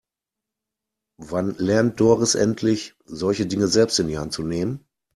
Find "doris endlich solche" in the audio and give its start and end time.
1.99-3.45